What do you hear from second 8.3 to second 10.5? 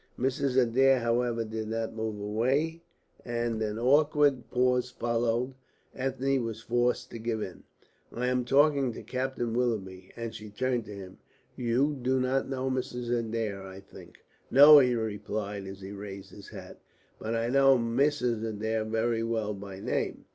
was talking to Captain Willoughby," and she